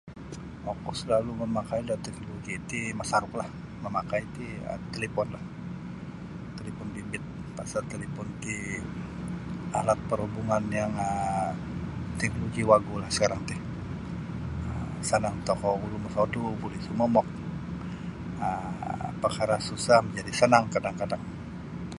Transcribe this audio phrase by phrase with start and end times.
[0.71, 3.49] Oku selalu mamakai da teknoloji ti masaruklah
[3.83, 5.43] mamakai ti um taliponlah
[6.57, 7.23] talipon bimbit
[7.57, 8.55] pasal talipon ti
[9.79, 11.55] alat perhubungan yang um
[12.19, 13.55] teknoloji wagulah sekarang ti
[14.69, 17.27] um sanang tokou ulun mosodu buli sumomok
[18.47, 21.23] um pakara susah manjadi sanang kadang-kadang.